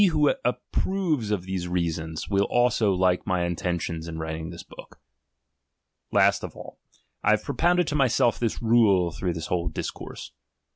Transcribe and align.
He 0.01 0.07
who 0.07 0.33
approves 0.43 1.29
of 1.29 1.43
these 1.43 1.67
reasons, 1.67 2.27
will 2.27 2.45
also 2.45 2.91
like 2.91 3.27
my 3.27 3.45
intentious 3.45 4.07
iu 4.07 4.17
writing 4.17 4.49
this 4.49 4.63
book. 4.63 4.99
Last 6.11 6.43
of 6.43 6.55
all, 6.55 6.79
I 7.23 7.29
have 7.33 7.43
propounded 7.43 7.85
to 7.89 7.95
myself 7.95 8.39
this 8.39 8.63
rule 8.63 9.11
through 9.11 9.33
this 9.33 9.45
whole 9.45 9.67
discourse. 9.67 10.31